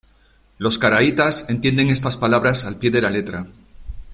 [0.57, 3.45] Los caraítas entienden estas palabras al pie de la letra.